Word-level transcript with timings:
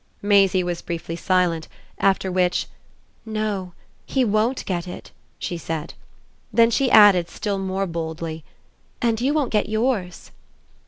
Maisie 0.23 0.63
was 0.63 0.81
briefly 0.81 1.15
silent; 1.15 1.67
after 1.99 2.31
which, 2.31 2.65
"No 3.23 3.73
he 4.07 4.25
won't 4.25 4.65
get 4.65 4.87
it," 4.87 5.11
she 5.37 5.59
said. 5.59 5.93
Then 6.51 6.71
she 6.71 6.89
added 6.89 7.29
still 7.29 7.59
more 7.59 7.85
boldly: 7.85 8.43
"And 8.99 9.21
you 9.21 9.31
won't 9.31 9.51
get 9.53 9.69
yours." 9.69 10.31